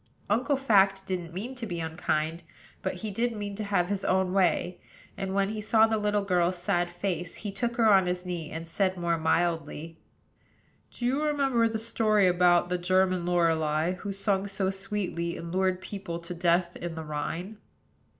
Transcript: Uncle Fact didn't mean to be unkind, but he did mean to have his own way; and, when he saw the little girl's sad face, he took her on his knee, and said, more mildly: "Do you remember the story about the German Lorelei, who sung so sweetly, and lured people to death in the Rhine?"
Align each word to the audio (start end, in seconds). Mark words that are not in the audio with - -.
Uncle 0.31 0.55
Fact 0.57 1.05
didn't 1.05 1.31
mean 1.31 1.53
to 1.53 1.67
be 1.67 1.79
unkind, 1.79 2.41
but 2.81 2.95
he 3.05 3.11
did 3.11 3.33
mean 3.35 3.53
to 3.53 3.63
have 3.63 3.87
his 3.89 4.03
own 4.03 4.33
way; 4.33 4.81
and, 5.15 5.35
when 5.35 5.49
he 5.49 5.61
saw 5.61 5.85
the 5.85 5.99
little 5.99 6.23
girl's 6.23 6.57
sad 6.57 6.89
face, 6.89 7.35
he 7.35 7.51
took 7.51 7.75
her 7.75 7.87
on 7.93 8.07
his 8.07 8.25
knee, 8.25 8.49
and 8.49 8.67
said, 8.67 8.97
more 8.97 9.19
mildly: 9.19 9.99
"Do 10.89 11.05
you 11.05 11.21
remember 11.21 11.69
the 11.69 11.77
story 11.77 12.25
about 12.27 12.69
the 12.69 12.79
German 12.79 13.27
Lorelei, 13.27 13.91
who 13.93 14.11
sung 14.11 14.47
so 14.47 14.71
sweetly, 14.71 15.37
and 15.37 15.51
lured 15.53 15.81
people 15.81 16.17
to 16.17 16.33
death 16.33 16.75
in 16.77 16.95
the 16.95 17.03
Rhine?" 17.03 17.59